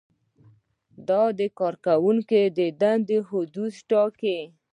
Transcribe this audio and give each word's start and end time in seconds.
دا 1.09 1.23
د 1.39 1.41
کارکوونکو 1.59 2.41
د 2.57 2.59
دندو 2.81 3.17
حدود 3.29 3.73
ټاکي. 3.89 4.39